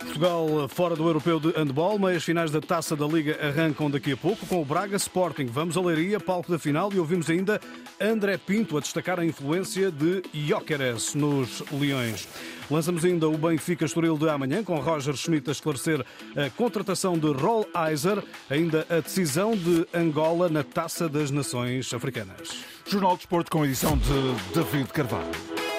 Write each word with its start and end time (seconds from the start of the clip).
Portugal 0.00 0.68
fora 0.68 0.96
do 0.96 1.06
europeu 1.06 1.38
de 1.38 1.50
handball, 1.50 1.98
meias 1.98 2.24
finais 2.24 2.50
da 2.50 2.60
Taça 2.60 2.96
da 2.96 3.06
Liga 3.06 3.38
arrancam 3.46 3.90
daqui 3.90 4.12
a 4.12 4.16
pouco 4.16 4.46
com 4.46 4.60
o 4.60 4.64
Braga 4.64 4.96
Sporting. 4.96 5.46
Vamos 5.46 5.76
a 5.76 5.80
Leiria, 5.80 6.18
palco 6.18 6.50
da 6.50 6.58
final 6.58 6.90
e 6.92 6.98
ouvimos 6.98 7.28
ainda 7.28 7.60
André 8.00 8.38
Pinto 8.38 8.76
a 8.78 8.80
destacar 8.80 9.20
a 9.20 9.24
influência 9.24 9.90
de 9.90 10.22
Jóqueres 10.32 11.14
nos 11.14 11.62
Leões. 11.70 12.26
Lançamos 12.70 13.04
ainda 13.04 13.28
o 13.28 13.36
Benfica 13.36 13.84
Estoril 13.84 14.16
de 14.16 14.28
amanhã, 14.28 14.64
com 14.64 14.78
Roger 14.80 15.14
Schmidt 15.16 15.48
a 15.48 15.52
esclarecer 15.52 16.04
a 16.36 16.48
contratação 16.50 17.18
de 17.18 17.32
Roll 17.32 17.66
Eiser, 17.88 18.22
ainda 18.48 18.86
a 18.88 19.00
decisão 19.00 19.56
de 19.56 19.86
Angola 19.92 20.48
na 20.48 20.62
Taça 20.62 21.08
das 21.08 21.30
Nações 21.30 21.92
Africanas. 21.92 22.64
Jornal 22.86 23.16
de 23.16 23.22
Esporte 23.22 23.50
com 23.50 23.64
edição 23.64 23.98
de 23.98 24.54
David 24.54 24.92
Carvalho. 24.92 25.69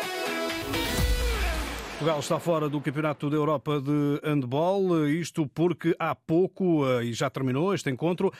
Portugal 2.02 2.20
está 2.20 2.40
fora 2.40 2.68
do 2.68 2.82
Campeonato 2.82 3.30
da 3.30 3.36
Europa 3.36 3.80
de 3.80 4.20
Handball, 4.28 5.08
isto 5.08 5.46
porque 5.46 5.96
há 6.00 6.16
pouco, 6.16 6.84
eh, 6.88 7.06
e 7.06 7.14
já 7.14 7.30
terminou 7.30 7.76
este 7.76 7.92
encontro, 7.92 8.32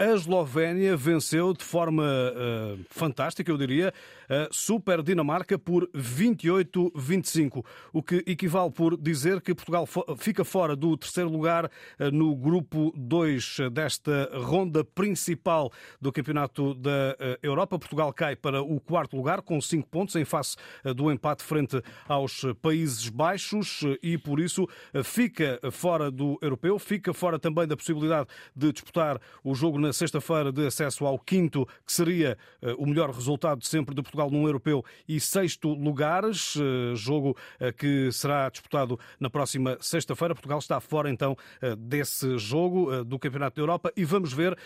a 0.00 0.14
Eslovénia 0.14 0.96
venceu 0.96 1.52
de 1.52 1.62
forma 1.62 2.02
uh, 2.02 2.82
fantástica, 2.88 3.52
eu 3.52 3.58
diria, 3.58 3.92
a 4.30 4.48
Super 4.50 5.02
Dinamarca 5.02 5.58
por 5.58 5.86
28-25, 5.94 7.62
o 7.92 8.02
que 8.02 8.24
equivale 8.26 8.70
por 8.70 8.96
dizer 8.96 9.42
que 9.42 9.54
Portugal 9.54 9.86
fica 10.16 10.42
fora 10.42 10.74
do 10.74 10.96
terceiro 10.96 11.28
lugar 11.28 11.70
no 12.14 12.34
grupo 12.34 12.94
2 12.96 13.58
desta 13.70 14.30
ronda 14.40 14.82
principal 14.82 15.70
do 16.00 16.10
Campeonato 16.10 16.72
da 16.72 17.14
Europa. 17.42 17.78
Portugal 17.78 18.10
cai 18.14 18.34
para 18.34 18.62
o 18.62 18.80
quarto 18.80 19.14
lugar 19.18 19.42
com 19.42 19.60
5 19.60 19.86
pontos 19.86 20.16
em 20.16 20.24
face 20.24 20.56
do 20.96 21.12
empate 21.12 21.42
frente 21.42 21.82
aos 22.08 22.46
Países 22.62 23.09
Baixos 23.10 23.80
e 24.02 24.16
por 24.16 24.40
isso 24.40 24.68
fica 25.04 25.60
fora 25.70 26.10
do 26.10 26.38
europeu, 26.40 26.78
fica 26.78 27.12
fora 27.12 27.38
também 27.38 27.66
da 27.66 27.76
possibilidade 27.76 28.28
de 28.54 28.72
disputar 28.72 29.20
o 29.44 29.54
jogo 29.54 29.78
na 29.78 29.92
sexta-feira 29.92 30.52
de 30.52 30.66
acesso 30.66 31.06
ao 31.06 31.18
quinto, 31.18 31.66
que 31.86 31.92
seria 31.92 32.36
eh, 32.62 32.74
o 32.78 32.86
melhor 32.86 33.10
resultado 33.10 33.64
sempre 33.64 33.94
de 33.94 34.02
Portugal 34.02 34.30
num 34.30 34.46
europeu, 34.46 34.84
e 35.08 35.20
sexto 35.20 35.74
lugares, 35.74 36.56
eh, 36.56 36.94
jogo 36.94 37.36
eh, 37.58 37.72
que 37.72 38.10
será 38.12 38.48
disputado 38.48 38.98
na 39.18 39.30
próxima 39.30 39.76
sexta-feira. 39.80 40.34
Portugal 40.34 40.58
está 40.58 40.80
fora 40.80 41.10
então 41.10 41.36
desse 41.78 42.38
jogo 42.38 43.04
do 43.04 43.18
Campeonato 43.18 43.56
da 43.56 43.62
Europa 43.62 43.92
e 43.96 44.04
vamos 44.04 44.32
ver 44.32 44.56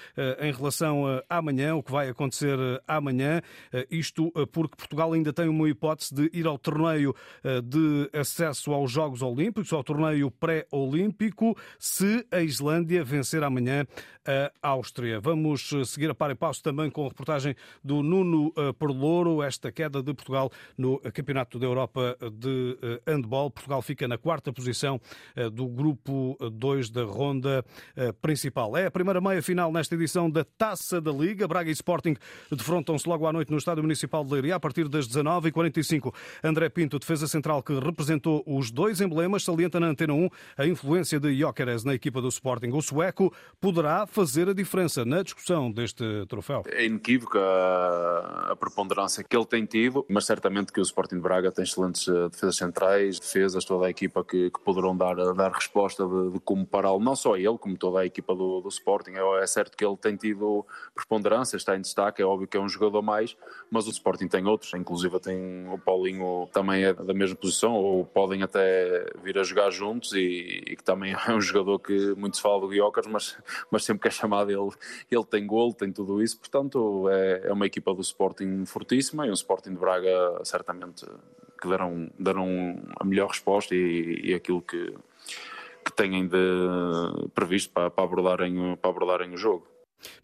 em 0.40 0.52
relação 0.52 1.06
a 1.06 1.38
amanhã 1.38 1.74
o 1.74 1.82
que 1.82 1.90
vai 1.90 2.08
acontecer 2.08 2.58
amanhã. 2.86 3.40
Isto 3.90 4.30
porque 4.52 4.76
Portugal 4.76 5.12
ainda 5.12 5.32
tem 5.32 5.48
uma 5.48 5.68
hipótese 5.68 6.14
de 6.14 6.30
ir 6.32 6.46
ao 6.46 6.58
torneio 6.58 7.14
de 7.64 8.08
acesso 8.12 8.33
aos 8.42 8.90
Jogos 8.90 9.22
Olímpicos, 9.22 9.72
ao 9.72 9.84
torneio 9.84 10.30
pré-olímpico, 10.30 11.56
se 11.78 12.26
a 12.30 12.40
Islândia 12.40 13.04
vencer 13.04 13.42
amanhã 13.42 13.86
a 14.26 14.68
Áustria. 14.68 15.20
Vamos 15.20 15.70
eh, 15.72 15.84
seguir 15.84 16.10
a 16.10 16.14
par 16.14 16.30
e 16.30 16.34
passo 16.34 16.62
também 16.62 16.90
com 16.90 17.04
a 17.04 17.08
reportagem 17.08 17.54
do 17.82 18.02
Nuno 18.02 18.52
eh, 18.56 18.72
Perlouro, 18.72 19.42
esta 19.42 19.70
queda 19.70 20.02
de 20.02 20.14
Portugal 20.14 20.50
no 20.78 20.98
Campeonato 21.12 21.58
da 21.58 21.66
Europa 21.66 22.16
de 22.32 22.78
eh, 22.82 23.12
Handball. 23.12 23.50
Portugal 23.50 23.82
fica 23.82 24.08
na 24.08 24.16
quarta 24.16 24.52
posição 24.52 25.00
do 25.52 25.66
grupo 25.66 26.36
2 26.52 26.90
da 26.90 27.04
ronda 27.04 27.64
principal. 28.20 28.76
É 28.76 28.86
a 28.86 28.90
primeira 28.90 29.20
meia-final 29.20 29.70
nesta 29.72 29.94
edição 29.94 30.30
da 30.30 30.44
Taça 30.44 31.00
da 31.00 31.10
Liga. 31.10 31.46
Braga 31.46 31.70
e 31.70 31.72
Sporting 31.72 32.16
defrontam-se 32.50 33.08
logo 33.08 33.26
à 33.26 33.32
noite 33.32 33.50
no 33.50 33.58
Estádio 33.58 33.82
Municipal 33.82 34.24
de 34.24 34.32
Leiria 34.32 34.56
a 34.56 34.60
partir 34.60 34.88
das 34.88 35.06
19h45. 35.08 36.14
André 36.42 36.68
Pinto, 36.68 36.98
defesa 36.98 37.26
central 37.26 37.62
que 37.62 37.74
representou 38.24 38.42
os 38.46 38.70
dois 38.70 39.00
emblemas, 39.00 39.44
salienta 39.44 39.78
na 39.78 39.88
Antena 39.88 40.14
1 40.14 40.28
a 40.56 40.66
influência 40.66 41.20
de 41.20 41.34
Jóqueres 41.38 41.84
na 41.84 41.94
equipa 41.94 42.20
do 42.20 42.28
Sporting. 42.28 42.70
O 42.72 42.80
sueco 42.80 43.32
poderá 43.60 44.06
fazer 44.06 44.48
a 44.48 44.54
diferença 44.54 45.04
na 45.04 45.22
discussão 45.22 45.70
deste 45.70 46.04
troféu? 46.26 46.62
É 46.66 46.86
inequívoca 46.86 47.40
a, 47.40 48.56
preponderância 48.56 49.22
que 49.22 49.36
ele 49.36 49.44
tem 49.44 49.66
tido, 49.66 50.04
mas 50.08 50.24
certamente 50.24 50.72
que 50.72 50.80
o 50.80 50.82
Sporting 50.82 51.16
de 51.16 51.22
Braga 51.22 51.52
tem 51.52 51.64
excelentes 51.64 52.08
eh, 52.08 52.28
defesas 52.30 52.56
centrais, 52.56 53.20
defesas, 53.20 53.64
toda 53.64 53.86
a 53.86 53.90
equipa 53.90 54.24
que, 54.24 54.50
que 54.50 54.60
poderão 54.60 54.96
dar, 54.96 55.14
dar 55.34 55.52
resposta 55.52 56.06
de, 56.06 56.32
de 56.32 56.40
como 56.40 56.64
pará-lo, 56.64 57.00
não 57.00 57.14
só 57.14 57.36
ele, 57.36 57.58
como 57.58 57.76
toda 57.76 58.00
a 58.00 58.06
equipa 58.06 58.34
do, 58.34 58.60
do 58.60 58.68
Sporting. 58.68 59.12
É, 59.12 59.42
é, 59.42 59.46
certo 59.46 59.76
que 59.76 59.84
ele 59.84 59.96
tem 59.96 60.16
tido 60.16 60.64
preponderância, 60.94 61.56
está 61.56 61.76
em 61.76 61.80
destaque, 61.80 62.22
é 62.22 62.24
óbvio 62.24 62.48
que 62.48 62.56
é 62.56 62.60
um 62.60 62.68
jogador 62.68 63.02
mais, 63.02 63.36
mas 63.70 63.86
o 63.86 63.90
Sporting 63.90 64.28
tem 64.28 64.46
outros, 64.46 64.72
inclusive 64.74 65.18
tem 65.20 65.68
o 65.68 65.78
Paulinho 65.78 66.48
também 66.52 66.84
é 66.84 66.94
da 66.94 67.12
mesma 67.12 67.36
posição, 67.36 67.74
ou 67.74 68.04
podem 68.14 68.42
até 68.42 69.06
vir 69.22 69.36
a 69.38 69.42
jogar 69.42 69.70
juntos 69.70 70.12
e, 70.12 70.62
e 70.68 70.76
que 70.76 70.84
também 70.84 71.12
é 71.26 71.32
um 71.32 71.40
jogador 71.40 71.80
que 71.80 72.14
muito 72.14 72.36
se 72.36 72.42
fala 72.42 72.60
do 72.60 72.68
Guiocas, 72.68 73.06
mas, 73.06 73.36
mas 73.70 73.84
sempre 73.84 74.02
que 74.02 74.08
é 74.08 74.10
chamado 74.10 74.50
ele, 74.50 74.70
ele 75.10 75.24
tem 75.24 75.46
golo, 75.46 75.74
tem 75.74 75.92
tudo 75.92 76.22
isso, 76.22 76.38
portanto 76.38 77.08
é, 77.10 77.48
é 77.48 77.52
uma 77.52 77.66
equipa 77.66 77.92
do 77.92 78.00
Sporting 78.00 78.64
fortíssima 78.64 79.26
e 79.26 79.30
um 79.30 79.34
Sporting 79.34 79.70
de 79.70 79.78
Braga 79.78 80.40
certamente 80.44 81.04
que 81.60 81.68
darão, 81.68 82.08
darão 82.18 82.80
a 82.96 83.04
melhor 83.04 83.28
resposta 83.28 83.74
e, 83.74 84.20
e 84.22 84.34
aquilo 84.34 84.62
que, 84.62 84.94
que 85.84 85.92
têm 85.92 86.26
de, 86.26 86.38
previsto 87.34 87.72
para, 87.72 87.90
para, 87.90 88.04
abordarem, 88.04 88.76
para 88.76 88.90
abordarem 88.90 89.34
o 89.34 89.36
jogo. 89.36 89.73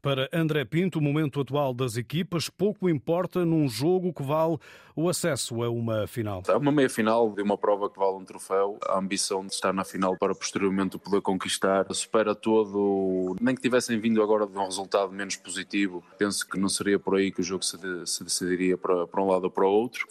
Para 0.03 0.29
André 0.33 0.65
Pinto, 0.65 0.99
o 0.99 1.03
momento 1.03 1.41
atual 1.41 1.75
das 1.75 1.97
equipas 1.97 2.49
pouco 2.49 2.89
importa 2.89 3.45
num 3.45 3.69
jogo 3.69 4.13
que 4.13 4.23
vale 4.23 4.59
o 4.95 5.09
acesso 5.09 5.63
a 5.63 5.71
uma 5.71 6.07
final. 6.07 6.43
É 6.49 6.57
uma 6.57 6.73
meia-final 6.73 7.33
de 7.33 7.43
uma 7.43 7.57
prova 7.57 7.89
que 7.89 7.99
vale 7.99 8.17
um 8.17 8.25
troféu. 8.25 8.79
A 8.87 8.99
ambição 8.99 9.47
de 9.47 9.53
estar 9.53 9.73
na 9.73 9.85
final 9.85 10.17
para 10.19 10.35
posteriormente 10.35 10.99
poder 10.99 11.21
conquistar 11.23 11.87
supera 11.95 12.35
todo. 12.35 13.37
Nem 13.41 13.55
que 13.55 13.63
tivessem 13.63 13.99
vindo 13.99 14.23
agora 14.23 14.47
de 14.47 14.57
um 14.57 14.65
resultado 14.65 15.13
menos 15.13 15.37
positivo, 15.37 16.05
penso 16.19 16.47
que 16.47 16.59
não 16.59 16.69
seria 16.69 16.99
por 16.99 17.17
aí 17.17 17.31
que 17.31 17.41
o 17.41 17.45
jogo 17.45 17.65
se, 17.65 17.79
se 18.07 18.25
decidiria 18.25 18.77
para, 18.77 19.07
para 19.07 19.23
um 19.23 19.29
lado 19.29 19.45
ou 19.45 19.51
para 19.51 19.65
o 19.65 19.71
outro. 19.71 20.07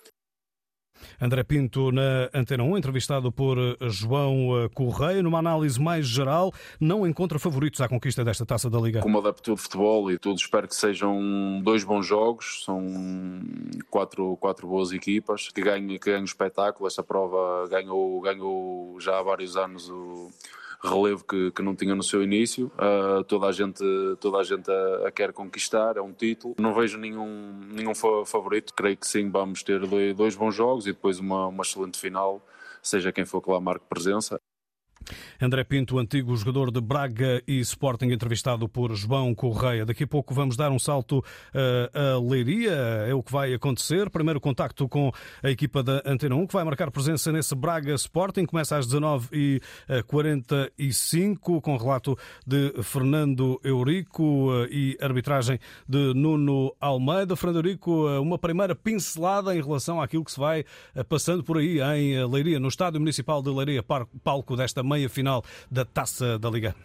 André 1.22 1.44
Pinto 1.44 1.92
na 1.92 2.30
Antena 2.34 2.64
1, 2.64 2.78
entrevistado 2.78 3.32
por 3.32 3.58
eh, 3.58 3.76
João 3.90 4.64
eh, 4.64 4.70
Correia. 4.70 5.22
Numa 5.22 5.40
análise 5.40 5.80
mais 5.80 6.08
geral, 6.08 6.54
não 6.80 7.06
encontra 7.06 7.40
favoritos 7.40 7.82
à 7.82 7.88
conquista 7.88 8.24
desta 8.24 8.46
taça 8.46 8.70
da 8.70 8.80
Liga? 8.80 9.02
Como 9.02 9.18
adepto 9.20 9.56
de 9.56 9.62
futebol 9.62 10.12
e 10.12 10.18
tudo, 10.18 10.38
espero 10.38 10.68
que 10.68 10.76
sejam 10.76 11.62
dois 11.64 11.84
bons 11.84 12.06
jogos. 12.06 12.64
São 12.64 12.84
quatro, 13.90 14.38
quatro 14.38 14.68
boas 14.68 14.92
equipas 14.92 15.50
que 15.50 15.62
ganhem, 15.62 16.00
que 16.00 16.10
ganhem 16.10 16.24
o 16.24 16.26
espetáculo. 16.26 16.88
Esta 16.88 17.04
prova 17.04 17.68
ganhou, 17.68 18.22
ganhou 18.22 19.00
já 19.00 19.20
há 19.20 19.24
vários 19.24 19.56
anos 19.56 19.90
o 19.90 20.30
relevo 20.82 21.24
que, 21.26 21.52
que 21.52 21.62
não 21.62 21.76
tinha 21.76 21.94
no 21.94 22.04
seu 22.04 22.24
início. 22.24 22.72
Uh, 22.76 23.24
toda 23.26 23.48
a 23.48 23.52
gente, 23.52 23.84
toda 24.20 24.38
a, 24.38 24.44
gente 24.44 24.70
a, 24.72 25.08
a, 25.08 25.12
quer 25.12 25.34
conquistar, 25.34 25.98
é 25.98 26.02
um 26.02 26.14
título. 26.14 26.56
Não 26.60 26.74
vejo 26.74 26.98
nenhum, 26.98 27.60
nenhum 27.72 27.94
favorito. 27.96 28.74
Creio 28.74 28.98
que 28.98 29.08
sim, 29.08 29.30
vamos 29.30 29.64
ter 29.64 29.82
dois, 30.16 30.36
bons 30.36 30.56
jogos 30.56 30.88
e 30.88 30.92
depois 30.92 31.20
uma, 31.20 31.48
uma 31.48 31.64
excelente 31.64 32.00
final, 32.00 32.42
seja 32.82 33.12
quem 33.12 33.26
for 33.26 33.42
que 33.42 33.52
lá 33.52 33.60
marque 33.60 33.86
presença. 33.90 34.40
André 35.42 35.64
Pinto, 35.64 35.98
antigo 35.98 36.36
jogador 36.36 36.70
de 36.72 36.82
Braga 36.82 37.42
e 37.48 37.60
Sporting, 37.60 38.08
entrevistado 38.08 38.68
por 38.68 38.94
João 38.94 39.34
Correia. 39.34 39.86
Daqui 39.86 40.04
a 40.04 40.08
pouco 40.08 40.34
vamos 40.34 40.58
dar 40.58 40.70
um 40.72 40.78
salto 40.78 41.20
uh, 41.20 41.24
a 41.94 42.20
Leiria, 42.20 42.76
é 43.08 43.14
o 43.14 43.24
que 43.24 43.32
vai 43.32 43.54
acontecer. 43.54 44.10
Primeiro 44.10 44.42
contacto 44.42 44.88
com 44.88 45.12
a 45.42 45.50
equipa 45.50 45.82
da 45.82 46.04
Antena 46.06 46.36
1, 46.36 46.46
que 46.48 46.54
vai 46.54 46.64
marcar 46.64 46.92
presença 46.92 47.32
nesse 47.32 47.56
Braga 47.56 47.92
Sporting. 47.94 48.46
Começa 48.46 48.78
às 48.78 48.88
19h45, 48.88 51.62
com 51.62 51.78
relato 51.78 52.18
de 52.46 52.74
Fernando 52.84 53.60
Eurico 53.64 54.52
uh, 54.52 54.66
e 54.66 54.96
arbitragem 55.02 55.58
de 55.88 56.14
Nuno 56.14 56.76
Almeida. 56.80 57.36
Fernando 57.36 57.58
Eurico, 57.58 58.08
uh, 58.08 58.22
uma 58.22 58.38
primeira 58.38 58.76
pincelada 58.76 59.56
em 59.56 59.62
relação 59.62 60.00
àquilo 60.02 60.26
que 60.26 60.32
se 60.32 60.40
vai 60.40 60.66
passando 61.08 61.44
por 61.44 61.58
aí 61.58 61.80
em 61.80 62.26
Leiria, 62.28 62.60
no 62.60 62.68
Estádio 62.68 63.00
Municipal 63.00 63.42
de 63.42 63.50
Leiria, 63.50 63.82
palco 63.82 64.56
desta 64.56 64.84
meia 64.90 65.10
final 65.10 65.44
da 65.70 65.86
Taça 65.86 66.40
da 66.40 66.50
Liga. 66.50 66.76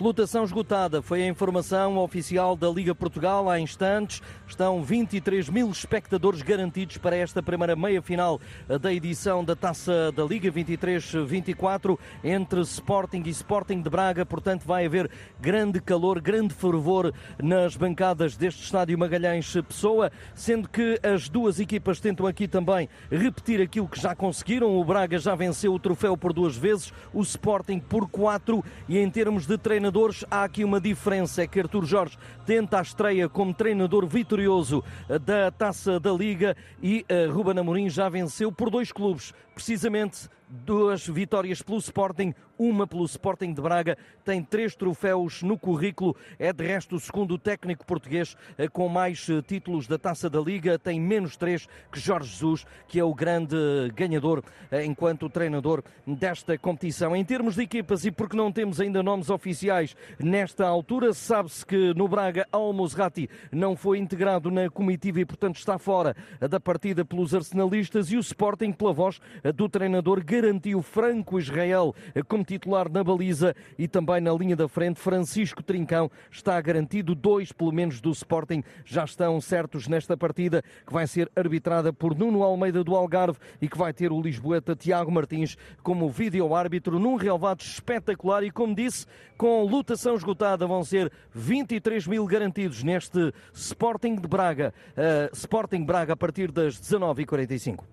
Lotação 0.00 0.44
esgotada 0.44 1.02
foi 1.02 1.22
a 1.22 1.26
informação 1.26 1.98
oficial 1.98 2.56
da 2.56 2.70
Liga 2.70 2.94
Portugal 2.94 3.50
há 3.50 3.60
instantes. 3.60 4.22
Estão 4.48 4.82
23 4.82 5.50
mil 5.50 5.68
espectadores 5.68 6.40
garantidos 6.40 6.96
para 6.96 7.14
esta 7.14 7.42
primeira 7.42 7.76
meia-final 7.76 8.40
da 8.80 8.90
edição 8.94 9.44
da 9.44 9.54
Taça 9.54 10.10
da 10.12 10.24
Liga 10.24 10.50
23-24 10.50 11.98
entre 12.24 12.62
Sporting 12.62 13.24
e 13.26 13.28
Sporting 13.28 13.82
de 13.82 13.90
Braga. 13.90 14.24
Portanto, 14.24 14.62
vai 14.64 14.86
haver 14.86 15.10
grande 15.38 15.78
calor, 15.82 16.18
grande 16.18 16.54
fervor 16.54 17.12
nas 17.38 17.76
bancadas 17.76 18.38
deste 18.38 18.62
estádio 18.62 18.98
Magalhães 18.98 19.52
Pessoa, 19.68 20.10
sendo 20.34 20.66
que 20.66 20.98
as 21.02 21.28
duas 21.28 21.60
equipas 21.60 22.00
tentam 22.00 22.26
aqui 22.26 22.48
também 22.48 22.88
repetir 23.10 23.60
aquilo 23.60 23.86
que 23.86 24.00
já 24.00 24.14
conseguiram. 24.14 24.80
O 24.80 24.82
Braga 24.82 25.18
já 25.18 25.34
venceu 25.34 25.74
o 25.74 25.78
troféu 25.78 26.16
por 26.16 26.32
duas 26.32 26.56
vezes, 26.56 26.90
o 27.12 27.20
Sporting 27.20 27.78
por 27.78 28.08
quatro 28.08 28.64
e 28.88 28.96
em 28.96 29.10
termos 29.10 29.46
de 29.46 29.58
treinador 29.58 29.89
treinadores, 29.90 30.24
há 30.30 30.44
aqui 30.44 30.64
uma 30.64 30.80
diferença: 30.80 31.42
é 31.42 31.46
que 31.46 31.60
Artur 31.60 31.84
Jorge 31.84 32.16
tenta 32.46 32.78
a 32.78 32.82
estreia 32.82 33.28
como 33.28 33.52
treinador 33.52 34.06
vitorioso 34.06 34.82
da 35.24 35.50
taça 35.50 35.98
da 35.98 36.12
Liga 36.12 36.56
e 36.82 37.04
uh, 37.10 37.32
Ruben 37.32 37.58
Amorim 37.58 37.90
já 37.90 38.08
venceu 38.08 38.52
por 38.52 38.70
dois 38.70 38.92
clubes, 38.92 39.34
precisamente 39.54 40.28
duas 40.48 41.06
vitórias 41.06 41.62
pelo 41.62 41.78
Sporting, 41.78 42.34
uma 42.60 42.86
pelo 42.86 43.06
Sporting 43.06 43.54
de 43.54 43.62
Braga, 43.62 43.96
tem 44.22 44.42
três 44.42 44.76
troféus 44.76 45.42
no 45.42 45.58
currículo, 45.58 46.14
é 46.38 46.52
de 46.52 46.62
resto 46.62 46.96
o 46.96 47.00
segundo 47.00 47.38
técnico 47.38 47.86
português 47.86 48.36
eh, 48.58 48.68
com 48.68 48.86
mais 48.86 49.26
eh, 49.30 49.40
títulos 49.40 49.86
da 49.86 49.96
Taça 49.96 50.28
da 50.28 50.38
Liga, 50.38 50.78
tem 50.78 51.00
menos 51.00 51.38
três 51.38 51.66
que 51.90 51.98
Jorge 51.98 52.30
Jesus, 52.30 52.66
que 52.86 53.00
é 53.00 53.04
o 53.04 53.14
grande 53.14 53.56
ganhador 53.94 54.44
eh, 54.70 54.84
enquanto 54.84 55.30
treinador 55.30 55.82
desta 56.06 56.58
competição. 56.58 57.16
Em 57.16 57.24
termos 57.24 57.54
de 57.54 57.62
equipas, 57.62 58.04
e 58.04 58.10
porque 58.10 58.36
não 58.36 58.52
temos 58.52 58.78
ainda 58.78 59.02
nomes 59.02 59.30
oficiais 59.30 59.96
nesta 60.18 60.66
altura, 60.66 61.14
sabe-se 61.14 61.64
que 61.64 61.94
no 61.94 62.06
Braga 62.08 62.46
Al-Musrati 62.52 63.30
não 63.50 63.74
foi 63.74 63.98
integrado 63.98 64.50
na 64.50 64.68
comitiva 64.68 65.20
e, 65.20 65.24
portanto, 65.24 65.56
está 65.56 65.78
fora 65.78 66.14
da 66.38 66.60
partida 66.60 67.06
pelos 67.06 67.34
arsenalistas. 67.34 68.12
E 68.12 68.16
o 68.18 68.20
Sporting, 68.20 68.72
pela 68.72 68.92
voz 68.92 69.18
do 69.54 69.66
treinador, 69.66 70.22
garantiu 70.22 70.82
Franco 70.82 71.38
Israel 71.38 71.94
como 72.28 72.44
titular 72.50 72.90
na 72.90 73.04
baliza 73.04 73.54
e 73.78 73.86
também 73.86 74.20
na 74.20 74.32
linha 74.32 74.56
da 74.56 74.66
frente. 74.66 74.98
Francisco 74.98 75.62
Trincão 75.62 76.10
está 76.30 76.60
garantido. 76.60 77.14
Dois, 77.14 77.52
pelo 77.52 77.70
menos, 77.70 78.00
do 78.00 78.10
Sporting 78.10 78.64
já 78.84 79.04
estão 79.04 79.40
certos 79.40 79.86
nesta 79.86 80.16
partida, 80.16 80.62
que 80.84 80.92
vai 80.92 81.06
ser 81.06 81.30
arbitrada 81.36 81.92
por 81.92 82.16
Nuno 82.16 82.42
Almeida 82.42 82.82
do 82.82 82.96
Algarve 82.96 83.38
e 83.60 83.68
que 83.68 83.78
vai 83.78 83.92
ter 83.92 84.10
o 84.10 84.20
Lisboeta 84.20 84.74
Tiago 84.74 85.12
Martins 85.12 85.56
como 85.80 86.08
vídeo-árbitro 86.08 86.98
num 86.98 87.14
relevado 87.14 87.60
espetacular 87.60 88.42
e, 88.42 88.50
como 88.50 88.74
disse, 88.74 89.06
com 89.36 89.62
lutação 89.62 90.16
esgotada, 90.16 90.66
vão 90.66 90.82
ser 90.82 91.12
23 91.32 92.06
mil 92.08 92.26
garantidos 92.26 92.82
neste 92.82 93.32
Sporting 93.54 94.16
de 94.16 94.26
Braga. 94.26 94.74
Uh, 94.90 95.34
Sporting 95.34 95.84
Braga 95.84 96.14
a 96.14 96.16
partir 96.16 96.50
das 96.50 96.74
19h45. 96.80 97.84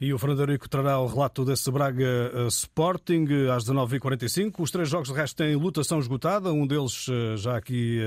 E 0.00 0.14
o 0.14 0.18
Fernando 0.18 0.38
Eurico 0.40 0.68
trará 0.68 1.00
o 1.00 1.08
relato 1.08 1.44
desse 1.44 1.68
Braga 1.72 2.04
eh, 2.04 2.46
Sporting 2.46 3.26
eh, 3.28 3.50
às 3.50 3.64
19h45. 3.64 4.54
Os 4.60 4.70
três 4.70 4.88
jogos 4.88 5.08
de 5.08 5.14
resto 5.14 5.38
têm 5.38 5.56
lutação 5.56 5.98
esgotada, 5.98 6.52
um 6.52 6.64
deles 6.64 7.06
eh, 7.10 7.36
já 7.36 7.56
aqui 7.56 7.98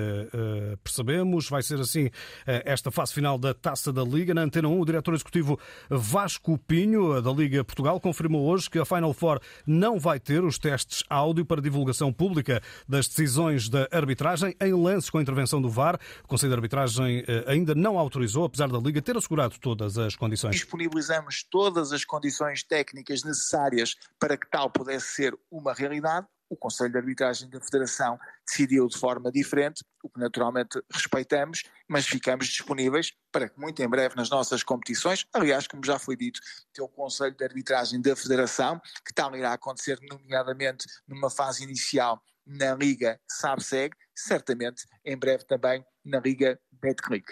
percebemos. 0.82 1.50
Vai 1.50 1.62
ser 1.62 1.80
assim 1.82 2.10
esta 2.46 2.92
fase 2.92 3.14
final 3.14 3.38
da 3.38 3.54
Taça 3.54 3.92
da 3.92 4.04
Liga. 4.04 4.34
Na 4.34 4.44
Antena 4.44 4.70
1, 4.70 4.80
o 4.80 4.86
diretor 4.86 5.14
executivo 5.14 5.60
Vasco 5.90 6.58
Pinho, 6.60 7.22
da 7.22 7.32
Liga 7.32 7.64
Portugal, 7.64 8.00
confirmou 8.00 8.48
hoje 8.48 8.70
que 8.70 8.80
a 8.80 8.86
Final 8.86 9.14
Four 9.14 9.42
não 9.68 10.00
vai 10.00 10.20
ter 10.20 10.44
os 10.44 10.58
testes 10.58 11.04
áudio 11.10 11.46
para 11.46 11.62
divulgação 11.62 12.14
pública 12.14 12.62
das 12.88 13.08
decisões 13.08 13.68
da 13.68 13.88
arbitragem 13.92 14.56
em 14.62 14.74
lances 14.74 15.10
com 15.10 15.18
a 15.18 15.22
intervenção 15.22 15.62
do 15.62 15.70
VAR. 15.70 16.00
O 16.24 16.28
Conselho 16.28 16.52
de 16.52 16.56
Arbitragem 16.56 17.26
ainda 17.46 17.76
não 17.76 18.00
autorizou, 18.00 18.46
apesar 18.46 18.70
da 18.70 18.80
Liga 18.80 19.02
ter 19.02 19.18
assegurado 19.18 19.56
todas 19.60 19.98
as 19.98 20.16
condições. 20.16 20.56
Disponibilizamos 20.56 21.44
todas 21.44 21.81
todas 21.82 21.94
as 21.94 22.06
condições 22.06 22.64
técnicas 22.64 23.24
necessárias 23.24 23.96
para 24.20 24.38
que 24.38 24.48
tal 24.48 24.70
pudesse 24.70 25.16
ser 25.16 25.36
uma 25.50 25.74
realidade, 25.74 26.28
o 26.48 26.56
Conselho 26.56 26.92
de 26.92 26.98
Arbitragem 26.98 27.50
da 27.50 27.60
Federação 27.60 28.20
decidiu 28.46 28.88
de 28.88 29.00
forma 29.00 29.32
diferente, 29.32 29.84
o 30.04 30.10
que 30.10 30.20
naturalmente 30.20 30.80
respeitamos, 30.94 31.64
mas 31.88 32.06
ficamos 32.06 32.48
disponíveis 32.48 33.14
para 33.32 33.50
que 33.50 33.60
muito 33.60 33.82
em 33.82 33.90
breve 33.90 34.16
nas 34.16 34.30
nossas 34.30 34.62
competições, 34.62 35.26
aliás, 35.34 35.66
como 35.66 35.84
já 35.84 35.98
foi 35.98 36.16
dito 36.16 36.40
pelo 36.72 36.90
Conselho 36.90 37.36
de 37.36 37.44
Arbitragem 37.44 38.00
da 38.00 38.16
Federação, 38.16 38.80
que 39.04 39.14
tal 39.14 39.36
irá 39.36 39.54
acontecer 39.54 39.98
nomeadamente 40.08 40.86
numa 41.08 41.32
fase 41.32 41.64
inicial 41.64 42.22
na 42.46 42.76
Liga 42.76 43.20
SAB-SEG, 43.28 43.96
certamente 44.16 44.86
em 45.04 45.18
breve 45.18 45.46
também 45.46 45.84
na 46.06 46.20
Liga 46.20 46.60
Betclic. 46.82 47.26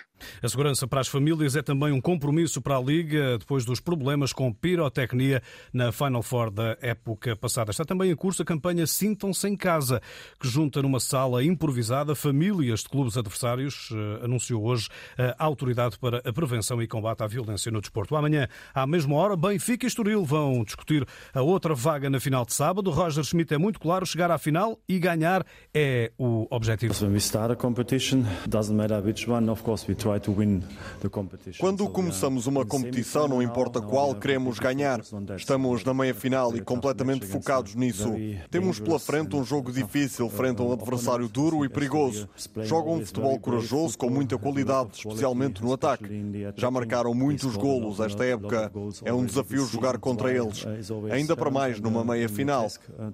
A 0.43 0.49
segurança 0.49 0.87
para 0.87 1.01
as 1.01 1.07
famílias 1.07 1.55
é 1.55 1.61
também 1.61 1.91
um 1.91 2.01
compromisso 2.01 2.61
para 2.61 2.77
a 2.77 2.81
Liga 2.81 3.37
depois 3.37 3.65
dos 3.65 3.79
problemas 3.79 4.33
com 4.33 4.51
pirotecnia 4.51 5.41
na 5.73 5.91
Final 5.91 6.21
Four 6.21 6.51
da 6.51 6.77
época 6.81 7.35
passada. 7.35 7.71
Está 7.71 7.85
também 7.85 8.11
em 8.11 8.15
curso 8.15 8.41
a 8.41 8.45
campanha 8.45 8.85
Sintam-se 8.85 9.47
em 9.47 9.55
Casa, 9.55 10.01
que 10.39 10.47
junta 10.47 10.81
numa 10.81 10.99
sala 10.99 11.43
improvisada 11.43 12.15
famílias 12.15 12.81
de 12.81 12.89
clubes 12.89 13.17
adversários, 13.17 13.89
eh, 13.91 14.25
anunciou 14.25 14.65
hoje 14.65 14.89
a 15.17 15.43
Autoridade 15.43 15.97
para 15.97 16.17
a 16.17 16.33
Prevenção 16.33 16.81
e 16.81 16.87
Combate 16.87 17.23
à 17.23 17.27
Violência 17.27 17.71
no 17.71 17.81
Desporto. 17.81 18.15
Amanhã, 18.15 18.47
à 18.73 18.85
mesma 18.85 19.15
hora, 19.15 19.35
Benfica 19.35 19.85
e 19.85 19.87
Estoril 19.87 20.23
vão 20.25 20.63
discutir 20.63 21.05
a 21.33 21.41
outra 21.41 21.73
vaga 21.73 22.09
na 22.09 22.19
final 22.19 22.45
de 22.45 22.53
sábado. 22.53 22.91
Roger 22.91 23.23
Schmidt 23.23 23.53
é 23.53 23.57
muito 23.57 23.79
claro, 23.79 24.05
chegar 24.05 24.31
à 24.31 24.37
final 24.37 24.79
e 24.87 24.99
ganhar 24.99 25.45
é 25.73 26.11
o 26.17 26.47
objetivo. 26.49 26.93
When 27.01 27.13
we 27.13 27.19
start 27.19 27.51
a 27.51 27.55
competition, 27.55 28.23
doesn't 28.47 28.75
matter 28.75 29.01
which 29.03 29.28
quando 31.59 31.87
começamos 31.89 32.47
uma 32.47 32.65
competição, 32.65 33.27
não 33.27 33.41
importa 33.41 33.81
qual, 33.81 34.15
queremos 34.15 34.59
ganhar. 34.59 35.01
Estamos 35.35 35.83
na 35.83 35.93
meia 35.93 36.13
final 36.13 36.55
e 36.55 36.61
completamente 36.61 37.25
focados 37.25 37.75
nisso. 37.75 38.13
Temos 38.49 38.79
pela 38.79 38.99
frente 38.99 39.35
um 39.35 39.43
jogo 39.43 39.71
difícil 39.71 40.29
frente 40.29 40.61
a 40.61 40.65
um 40.65 40.71
adversário 40.73 41.27
duro 41.27 41.63
e 41.65 41.69
perigoso. 41.69 42.27
Jogam 42.63 42.95
um 42.95 43.05
futebol 43.05 43.39
corajoso 43.39 43.97
com 43.97 44.09
muita 44.09 44.37
qualidade, 44.37 44.89
especialmente 44.93 45.61
no 45.63 45.73
ataque. 45.73 46.09
Já 46.55 46.69
marcaram 46.71 47.13
muitos 47.13 47.55
golos 47.55 47.99
esta 47.99 48.25
época. 48.25 48.71
É 49.03 49.13
um 49.13 49.25
desafio 49.25 49.65
jogar 49.65 49.97
contra 49.97 50.33
eles. 50.33 50.65
Ainda 51.11 51.35
para 51.35 51.51
mais 51.51 51.79
numa 51.79 52.03
meia 52.03 52.29
final. 52.29 52.67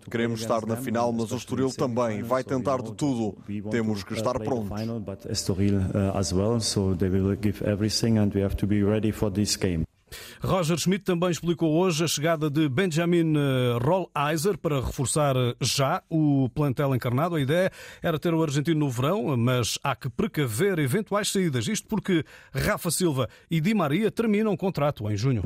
Queremos 0.09 0.41
estar 0.41 0.65
na 0.65 0.75
final, 0.75 1.11
mas 1.11 1.31
o 1.31 1.35
Estoril 1.35 1.69
também 1.71 2.21
vai 2.23 2.43
tentar 2.43 2.81
de 2.81 2.93
tudo. 2.93 3.37
Temos 3.69 4.03
que 4.03 4.13
estar 4.13 4.39
prontos. 4.39 4.69
Uh, 6.13 6.59
so 6.59 6.93
they 6.93 7.09
will 7.09 7.35
give 7.35 7.61
everything 7.61 8.17
and 8.17 8.33
we 8.33 8.41
have 8.41 8.57
to 8.57 8.67
be 8.67 8.83
ready 8.83 9.11
for 9.11 9.29
this 9.29 9.55
game. 9.55 9.85
Roger 10.41 10.77
Schmidt 10.77 11.03
também 11.03 11.29
explicou 11.29 11.73
hoje 11.73 12.03
a 12.03 12.07
chegada 12.07 12.49
de 12.49 12.69
Benjamin 12.69 13.33
eh, 13.35 13.77
Rolleiser 13.81 14.57
para 14.57 14.79
reforçar 14.79 15.35
eh, 15.35 15.55
já 15.61 16.01
o 16.09 16.49
plantel 16.53 16.95
encarnado. 16.95 17.35
A 17.35 17.41
ideia 17.41 17.71
era 18.01 18.19
ter 18.19 18.33
o 18.33 18.41
argentino 18.41 18.79
no 18.81 18.89
verão, 18.89 19.35
mas 19.37 19.79
há 19.83 19.95
que 19.95 20.09
precaver 20.09 20.79
eventuais 20.79 21.31
saídas. 21.31 21.67
Isto 21.67 21.87
porque 21.87 22.23
Rafa 22.53 22.91
Silva 22.91 23.27
e 23.49 23.59
Di 23.59 23.73
Maria 23.73 24.11
terminam 24.11 24.53
o 24.53 24.57
contrato 24.57 25.09
em 25.09 25.17
junho. 25.17 25.41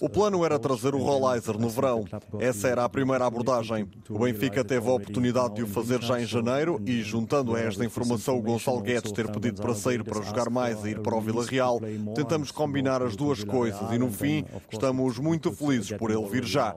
O 0.00 0.08
plano 0.08 0.44
era 0.44 0.58
trazer 0.58 0.94
o 0.94 0.98
Rolleiser 0.98 1.58
no 1.58 1.68
verão. 1.68 2.04
Essa 2.38 2.68
era 2.68 2.84
a 2.84 2.88
primeira 2.88 3.26
abordagem. 3.26 3.88
O 4.08 4.18
Benfica 4.18 4.64
teve 4.64 4.88
a 4.88 4.92
oportunidade 4.92 5.54
de 5.54 5.62
o 5.62 5.66
fazer 5.66 6.02
já 6.02 6.20
em 6.20 6.24
janeiro 6.24 6.80
e, 6.86 7.02
juntando 7.02 7.54
a 7.54 7.60
esta 7.60 7.84
informação 7.84 8.38
o 8.38 8.42
Gonçalo 8.42 8.80
Guedes 8.80 9.12
ter 9.12 9.30
pedido 9.30 9.60
para 9.60 9.74
sair 9.74 10.04
para 10.04 10.22
jogar 10.22 10.48
mais 10.50 10.84
ir 10.90 11.00
para 11.00 11.16
o 11.16 11.20
Vila 11.20 11.44
Real. 11.44 11.80
Tentamos 12.14 12.50
combinar 12.50 13.02
as 13.02 13.16
duas 13.16 13.44
coisas 13.44 13.92
e, 13.92 13.98
no 13.98 14.10
fim, 14.10 14.44
estamos 14.72 15.18
muito 15.18 15.52
felizes 15.52 15.92
por 15.96 16.10
ele 16.10 16.26
vir 16.26 16.44
já. 16.44 16.74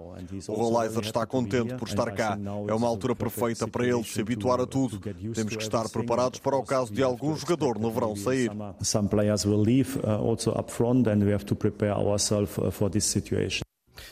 O 0.48 0.54
Rolaiser 0.54 1.04
está 1.04 1.26
contente 1.26 1.74
por 1.76 1.88
estar 1.88 2.12
cá. 2.12 2.38
É 2.68 2.74
uma 2.74 2.88
altura 2.88 3.16
perfeita 3.16 3.68
para 3.68 3.86
ele 3.86 4.04
se 4.04 4.22
habituar 4.22 4.60
a 4.60 4.66
tudo. 4.66 5.00
Temos 5.00 5.56
que 5.56 5.64
estar 5.64 5.90
preparados 5.90 6.40
para 6.40 6.58
o 6.58 6.64
caso 6.64 6.94
de 6.94 7.04
algum 7.04 7.36
jogador 7.36 7.80
no 7.80 7.92
verão 7.92 8.16
sair. 8.16 8.52
Some 8.82 9.08
players 9.08 9.46
will 9.46 9.62
leave 9.62 10.00
uh, 10.00 10.22
also 10.22 10.52
up 10.52 10.72
front 10.72 11.08
and 11.08 11.24
we 11.24 11.34
have 11.34 11.46
to 11.46 11.56
prepare 11.56 11.94
ourselves 11.94 12.58
uh, 12.58 12.72
for 12.72 12.90
this 12.90 13.06
situation. 13.06 13.69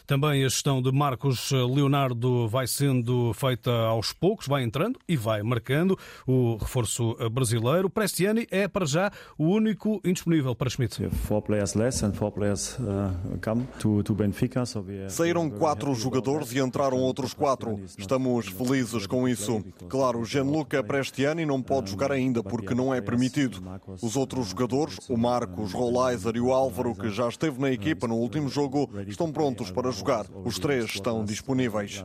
Também 0.08 0.46
a 0.46 0.48
gestão 0.48 0.82
de 0.82 0.90
Marcos 0.90 1.52
Leonardo 1.52 2.48
vai 2.48 2.66
sendo 2.66 3.34
feita 3.34 3.70
aos 3.70 4.14
poucos, 4.14 4.48
vai 4.48 4.64
entrando 4.64 4.98
e 5.06 5.18
vai 5.18 5.44
marcando 5.44 6.00
o 6.26 6.56
reforço 6.56 7.14
brasileiro. 7.30 7.90
Prestiani 7.90 8.48
é, 8.50 8.70
para 8.70 8.86
já, 8.86 9.12
o 9.38 9.44
único 9.44 10.00
indisponível 10.06 10.56
para 10.56 10.70
Schmidt. 10.70 11.04
Uh, 11.04 11.12
Saíram 15.10 15.50
quatro 15.50 15.94
jogadores 15.94 16.54
e 16.54 16.60
entraram 16.60 17.00
outros 17.00 17.34
quatro. 17.34 17.78
Estamos 17.98 18.48
felizes 18.48 19.06
com 19.06 19.28
isso. 19.28 19.62
Claro, 19.90 20.24
Gianluca 20.24 20.82
Prestiani 20.82 21.46
não 21.46 21.62
pode 21.62 21.92
jogar 21.92 22.14
ainda 22.14 22.42
porque 22.42 22.74
não 22.74 22.96
é 22.96 23.02
permitido. 23.02 23.62
Os 24.02 24.16
outros 24.16 24.48
jogadores, 24.48 25.00
o 25.10 25.18
Marcos, 25.18 25.74
Rolaiser 25.74 26.38
e 26.38 26.40
o 26.40 26.54
Álvaro, 26.54 26.96
que 26.96 27.10
já 27.10 27.28
esteve 27.28 27.60
na 27.60 27.70
equipa 27.70 28.08
no 28.08 28.16
último 28.16 28.48
jogo, 28.48 28.90
estão 29.06 29.34
prontos 29.34 29.70
para 29.70 29.97
jogar. 29.98 30.26
Os 30.46 30.60
três 30.60 30.86
estão 30.86 31.26
disponíveis. 31.26 32.04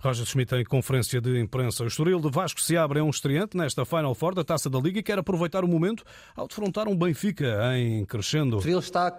Roger 0.00 0.26
Schmidt 0.26 0.54
em 0.54 0.64
conferência 0.64 1.20
de 1.20 1.40
imprensa. 1.40 1.84
O 1.84 1.86
Estoril 1.86 2.20
de 2.20 2.30
Vasco 2.30 2.60
se 2.60 2.76
abre 2.76 3.00
a 3.00 3.04
um 3.04 3.10
estreante 3.10 3.56
nesta 3.56 3.84
Final 3.84 4.14
Four 4.14 4.34
da 4.34 4.44
Taça 4.44 4.68
da 4.68 4.78
Liga 4.78 4.98
e 4.98 5.02
quer 5.02 5.18
aproveitar 5.18 5.64
o 5.64 5.68
momento 5.68 6.04
ao 6.36 6.46
defrontar 6.46 6.88
um 6.88 6.96
Benfica 6.96 7.76
em 7.76 8.04
crescendo. 8.04 8.56
O 8.56 8.58
Estoril 8.58 8.78
está 8.78 9.18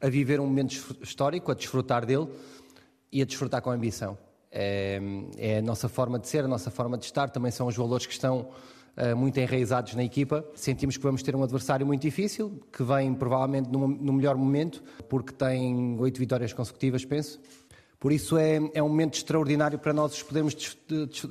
a 0.00 0.08
viver 0.08 0.40
um 0.40 0.46
momento 0.46 0.96
histórico, 1.02 1.50
a 1.50 1.54
desfrutar 1.54 2.04
dele 2.04 2.28
e 3.10 3.22
a 3.22 3.24
desfrutar 3.24 3.62
com 3.62 3.70
ambição. 3.70 4.18
É, 4.50 5.00
é 5.36 5.58
a 5.58 5.62
nossa 5.62 5.88
forma 5.88 6.18
de 6.18 6.28
ser, 6.28 6.44
a 6.44 6.48
nossa 6.48 6.70
forma 6.70 6.96
de 6.96 7.04
estar, 7.04 7.28
também 7.30 7.50
são 7.50 7.66
os 7.66 7.76
valores 7.76 8.06
que 8.06 8.12
estão 8.12 8.48
muito 9.16 9.38
enraizados 9.38 9.94
na 9.94 10.02
equipa. 10.02 10.44
Sentimos 10.54 10.96
que 10.96 11.02
vamos 11.02 11.22
ter 11.22 11.36
um 11.36 11.42
adversário 11.42 11.86
muito 11.86 12.02
difícil, 12.02 12.60
que 12.72 12.82
vem 12.82 13.12
provavelmente 13.14 13.68
no, 13.70 14.12
melhor 14.12 14.36
momento, 14.36 14.82
porque 15.08 15.32
tem 15.32 15.98
oito 16.00 16.18
vitórias 16.18 16.52
consecutivas, 16.52 17.04
penso. 17.04 17.38
Por 18.00 18.12
isso 18.12 18.36
é, 18.36 18.58
é 18.74 18.82
um 18.82 18.88
momento 18.88 19.14
extraordinário 19.14 19.78
para 19.78 19.92
nós 19.92 20.14
os 20.14 20.22
podermos 20.22 20.54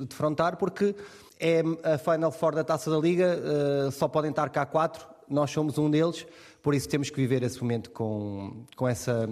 defrontar, 0.08 0.56
porque 0.56 0.94
é 1.38 1.62
a 1.82 1.98
Final 1.98 2.30
Four 2.32 2.54
da 2.54 2.64
Taça 2.64 2.90
da 2.90 2.98
Liga, 2.98 3.38
uh, 3.38 3.90
só 3.90 4.08
podem 4.08 4.30
estar 4.30 4.48
cá 4.50 4.64
quatro, 4.64 5.06
nós 5.28 5.50
somos 5.50 5.78
um 5.78 5.90
deles, 5.90 6.26
por 6.62 6.74
isso 6.74 6.88
temos 6.88 7.10
que 7.10 7.16
viver 7.16 7.42
esse 7.42 7.60
momento 7.60 7.90
com, 7.90 8.64
com 8.74 8.88
essa 8.88 9.28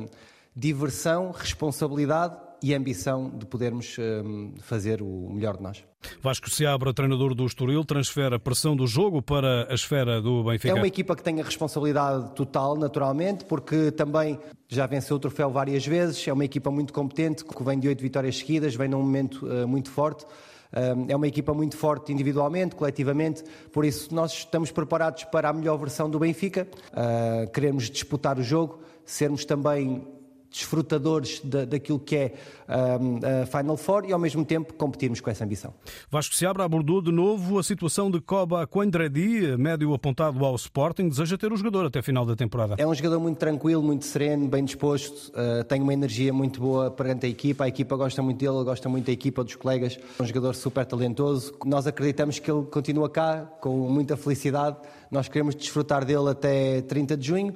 diversão, 0.55 1.31
responsabilidade 1.33 2.37
e 2.65 2.73
ambição 2.73 3.29
de 3.29 3.45
podermos 3.45 3.95
um, 3.99 4.55
fazer 4.63 5.03
o 5.03 5.29
melhor 5.31 5.59
de 5.59 5.63
nós. 5.63 5.85
Vasco 6.23 6.49
Seabra, 6.49 6.95
treinador 6.95 7.35
do 7.35 7.45
Estoril, 7.45 7.85
transfere 7.85 8.35
a 8.35 8.39
pressão 8.39 8.75
do 8.75 8.87
jogo 8.87 9.21
para 9.21 9.71
a 9.71 9.75
esfera 9.75 10.23
do 10.23 10.43
Benfica. 10.43 10.71
É 10.71 10.75
uma 10.75 10.87
equipa 10.87 11.15
que 11.15 11.23
tem 11.23 11.43
a 11.43 11.45
responsabilidade 11.45 12.35
total, 12.35 12.75
naturalmente, 12.75 13.45
porque 13.45 13.91
também 13.91 14.39
já 14.67 14.87
venceu 14.87 15.17
o 15.17 15.21
troféu 15.21 15.51
várias 15.51 15.87
vezes, 15.87 16.27
é 16.27 16.33
uma 16.33 16.47
equipa 16.47 16.71
muito 16.71 16.91
competente, 16.91 17.45
que 17.45 17.63
vem 17.63 17.79
de 17.79 17.87
oito 17.87 18.01
vitórias 18.01 18.39
seguidas, 18.39 18.75
vem 18.75 18.89
num 18.89 19.03
momento 19.03 19.47
uh, 19.47 19.69
muito 19.69 19.91
forte. 19.91 20.25
Uh, 20.25 21.05
é 21.07 21.15
uma 21.15 21.29
equipa 21.29 21.53
muito 21.53 21.77
forte 21.77 22.15
individualmente, 22.15 22.75
coletivamente, 22.75 23.45
por 23.71 23.85
isso 23.85 24.15
nós 24.15 24.33
estamos 24.33 24.71
preparados 24.71 25.25
para 25.25 25.51
a 25.51 25.53
melhor 25.53 25.77
versão 25.77 26.09
do 26.09 26.19
Benfica. 26.19 26.67
Uh, 26.93 27.51
queremos 27.51 27.91
disputar 27.91 28.39
o 28.39 28.43
jogo, 28.43 28.81
sermos 29.05 29.45
também 29.45 30.14
desfrutadores 30.55 31.41
da, 31.43 31.65
daquilo 31.65 31.99
que 31.99 32.17
é 32.17 32.35
a 32.69 33.47
Final 33.47 33.77
Four 33.77 34.05
e 34.07 34.13
ao 34.13 34.19
mesmo 34.19 34.45
tempo 34.45 34.73
competirmos 34.75 35.21
com 35.21 35.29
essa 35.29 35.45
ambição. 35.45 35.75
Vasco 36.09 36.35
Seabra 36.35 36.65
abordou 36.65 37.03
de 37.03 37.11
novo 37.11 37.59
a 37.59 37.63
situação 37.63 38.11
de 38.11 38.21
Koba 38.21 38.65
Coendradi, 38.67 39.57
médio 39.59 39.93
apontado 39.93 40.45
ao 40.45 40.55
Sporting, 40.55 41.09
deseja 41.09 41.37
ter 41.37 41.53
o 41.53 41.57
jogador 41.57 41.87
até 41.87 41.99
a 41.99 42.03
final 42.03 42.25
da 42.25 42.37
temporada. 42.37 42.77
É 42.79 42.87
um 42.87 42.95
jogador 42.95 43.19
muito 43.19 43.39
tranquilo, 43.39 43.83
muito 43.83 44.05
sereno, 44.05 44.47
bem 44.47 44.65
disposto, 44.65 45.33
uh, 45.33 45.65
tem 45.65 45.83
uma 45.83 45.93
energia 45.93 46.33
muito 46.33 46.61
boa 46.61 46.91
perante 46.91 47.27
a 47.27 47.29
equipa, 47.29 47.65
a 47.65 47.69
equipa 47.69 47.97
gosta 47.97 48.23
muito 48.23 48.39
dele, 48.39 48.65
gosta 48.65 48.89
muito 48.89 49.07
da 49.07 49.13
equipa, 49.13 49.43
dos 49.43 49.57
colegas, 49.57 49.99
é 50.19 50.23
um 50.23 50.27
jogador 50.27 50.55
super 50.55 50.87
talentoso. 50.87 51.53
Nós 51.65 51.87
acreditamos 51.87 52.39
que 52.39 52.51
ele 52.51 52.65
continua 52.67 53.11
cá 53.11 53.43
com 53.61 53.89
muita 53.89 54.17
felicidade, 54.17 54.77
nós 55.11 55.29
queremos 55.29 55.55
desfrutar 55.55 56.05
dele 56.05 56.31
até 56.31 56.81
30 56.83 57.17
de 57.17 57.27
junho. 57.27 57.55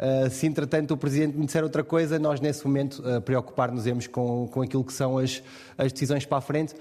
Uh, 0.00 0.30
se 0.30 0.46
entretanto 0.46 0.94
o 0.94 0.96
Presidente 0.96 1.36
me 1.36 1.44
disser 1.44 1.62
outra 1.62 1.84
coisa, 1.84 2.18
nós 2.18 2.40
nesse 2.40 2.66
momento 2.66 3.02
uh, 3.06 3.20
preocupar-nos 3.20 3.86
com, 4.06 4.48
com 4.48 4.62
aquilo 4.62 4.82
que 4.82 4.94
são 4.94 5.18
as, 5.18 5.42
as 5.76 5.92
decisões 5.92 6.24
para 6.24 6.38
a 6.38 6.40
frente. 6.40 6.74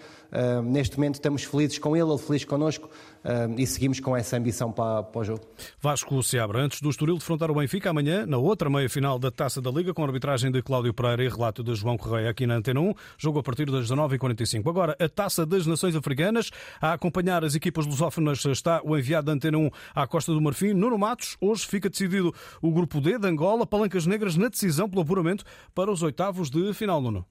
Neste 0.63 0.97
momento 0.97 1.15
estamos 1.15 1.43
felizes 1.43 1.79
com 1.79 1.95
ele, 1.95 2.09
ele 2.09 2.17
feliz 2.17 2.45
connosco 2.45 2.89
e 3.57 3.65
seguimos 3.65 3.99
com 3.99 4.15
essa 4.15 4.37
ambição 4.37 4.71
para, 4.71 5.03
para 5.03 5.21
o 5.21 5.23
jogo. 5.23 5.41
Vasco 5.81 6.21
Seabra, 6.23 6.59
antes 6.61 6.81
do 6.81 6.89
Estoril 6.89 7.17
defrontar 7.17 7.49
o 7.51 7.55
Benfica, 7.55 7.89
amanhã, 7.89 8.25
na 8.25 8.37
outra 8.37 8.69
meia-final 8.69 9.19
da 9.19 9.31
Taça 9.31 9.61
da 9.61 9.71
Liga, 9.71 9.93
com 9.93 10.03
a 10.03 10.05
arbitragem 10.05 10.51
de 10.51 10.61
Cláudio 10.61 10.93
Pereira 10.93 11.23
e 11.23 11.29
relato 11.29 11.63
de 11.63 11.73
João 11.75 11.97
Correia 11.97 12.29
aqui 12.29 12.45
na 12.45 12.55
Antena 12.55 12.79
1, 12.79 12.93
jogo 13.17 13.39
a 13.39 13.43
partir 13.43 13.65
das 13.69 13.89
19h45. 13.89 14.69
Agora, 14.69 14.95
a 14.99 15.09
Taça 15.09 15.45
das 15.45 15.65
Nações 15.65 15.95
Africanas, 15.95 16.51
a 16.81 16.93
acompanhar 16.93 17.43
as 17.43 17.55
equipas 17.55 17.85
lusófonas 17.85 18.43
está 18.45 18.81
o 18.83 18.97
enviado 18.97 19.27
da 19.27 19.33
Antena 19.33 19.57
1 19.57 19.69
à 19.95 20.07
Costa 20.07 20.33
do 20.33 20.41
Marfim, 20.41 20.73
Nuno 20.73 20.97
Matos. 20.97 21.37
Hoje 21.41 21.65
fica 21.67 21.89
decidido 21.89 22.33
o 22.61 22.71
grupo 22.71 23.01
D 23.01 23.17
de 23.17 23.27
Angola, 23.27 23.65
Palancas 23.65 24.05
Negras 24.05 24.35
na 24.35 24.47
decisão 24.47 24.89
pelo 24.89 25.01
apuramento 25.01 25.43
para 25.73 25.91
os 25.91 26.03
oitavos 26.03 26.49
de 26.49 26.73
final, 26.73 27.01
Nuno. 27.01 27.25